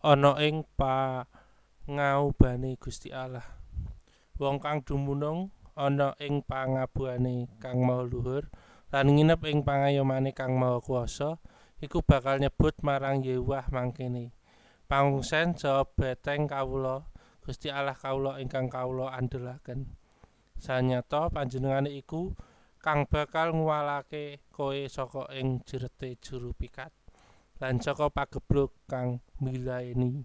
ana 0.00 0.32
ing 0.40 0.64
pangaubane 0.80 2.80
Gusti 2.80 3.12
Allah. 3.12 3.44
Wong 4.40 4.56
kang 4.56 4.80
dumunung 4.80 5.52
ana 5.76 6.16
ing 6.16 6.40
pangabuane 6.40 7.52
kang 7.60 7.84
maha 7.84 8.08
luhur 8.08 8.48
lan 8.88 9.12
nginep 9.12 9.44
ing 9.44 9.60
pangayomane 9.60 10.32
kang 10.32 10.56
maha 10.56 10.80
kuwasa 10.80 11.36
iku 11.84 12.00
bakal 12.00 12.40
nyebut 12.40 12.80
marang 12.80 13.20
Yewah 13.20 13.68
mangkene. 13.68 14.32
Pangungsen 14.88 15.54
saha 15.54 15.84
beteng 15.84 16.48
kawula 16.48 17.04
Gusti 17.44 17.68
Allah 17.68 17.96
kawula 17.96 18.40
ingkang 18.40 18.72
kawula 18.72 19.12
andhelaken. 19.12 20.00
Sanyata 20.56 21.28
panjenengane 21.28 21.92
iku 21.92 22.32
kang 22.80 23.04
bakal 23.04 23.52
nguwalake 23.52 24.40
kowe 24.48 24.80
saka 24.88 25.28
ing 25.36 25.60
jerete 25.68 26.16
juru 26.24 26.56
pikat 26.56 26.92
lan 27.60 27.78
saka 27.84 28.08
pageblug 28.08 28.72
kang 28.88 29.20
milaeni 29.38 30.24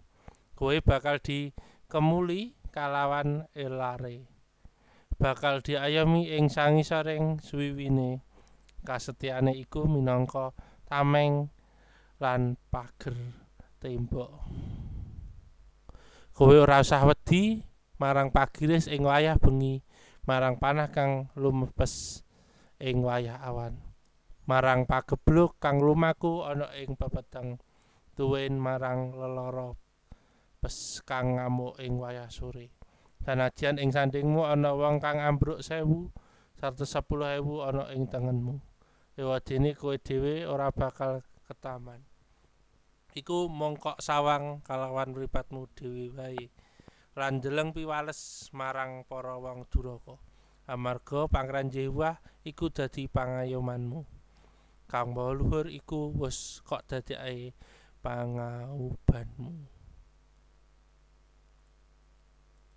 kowe 0.56 0.72
bakal 0.80 1.20
dikemuli 1.20 2.56
kalawan 2.72 3.48
elare. 3.56 4.28
Bakal 5.16 5.64
diayomi 5.64 6.32
ing 6.36 6.52
sangisoring 6.52 7.40
swiwine. 7.40 8.24
Kasetyane 8.84 9.56
iku 9.56 9.88
minangka 9.88 10.52
tameng 10.88 11.52
lan 12.20 12.60
pager 12.68 13.16
tembok. 13.80 14.32
Kowe 16.36 16.56
ora 16.60 16.84
usah 16.84 17.08
wedi 17.08 17.64
marang 17.96 18.32
pagiris 18.36 18.92
ing 18.92 19.08
wayah 19.08 19.40
bengi 19.40 19.80
marang 20.28 20.60
panah 20.60 20.92
kang 20.92 21.32
lumepes 21.40 22.28
ing 22.84 23.00
wayah 23.00 23.40
awan 23.40 23.85
marang 24.46 24.86
pageblug 24.86 25.58
kang 25.58 25.82
lumaku 25.82 26.46
ana 26.46 26.70
ing 26.78 26.94
pepeteng 26.98 27.58
tuwin 28.14 28.58
marang 28.58 29.14
lelara 29.14 29.74
pes 30.62 31.02
kang 31.06 31.38
ngamuk 31.38 31.78
ing 31.82 31.98
wayah 31.98 32.30
sore 32.30 32.74
sanajan 33.26 33.82
ing 33.82 33.90
sandingmu 33.90 34.46
ana 34.46 34.78
wong 34.78 35.02
kang 35.02 35.18
ambruk 35.18 35.66
sewu 35.66 36.14
satus 36.56 36.94
sepuluh 36.96 37.36
ewu 37.36 37.62
ana 37.62 37.92
ing 37.92 38.08
tengenmu. 38.08 38.58
Ewadene 39.16 39.76
kowe 39.76 39.96
dhewe 39.96 40.44
ora 40.44 40.72
bakal 40.72 41.24
ketaman. 41.48 42.04
Iku 43.16 43.48
mongkok 43.48 44.04
sawang 44.04 44.60
kalawan 44.60 45.16
mripatmu 45.16 45.72
dhewe 45.72 46.12
wae. 46.12 46.52
Lan 47.16 47.40
ndeleng 47.40 47.72
piwales 47.72 48.52
marang 48.52 49.08
para 49.08 49.40
wong 49.40 49.64
duraka. 49.72 50.20
Amarga 50.68 51.32
pangeran 51.32 51.72
Yewah 51.72 52.20
iku 52.44 52.74
dadi 52.74 53.08
pangayomanmu 53.08 54.15
kang 54.86 55.14
maha 55.14 55.34
luhur 55.34 55.66
iku 55.70 56.14
wus 56.14 56.62
kok 56.62 56.86
dadekake 56.90 57.54
pangaubanmu 58.06 59.75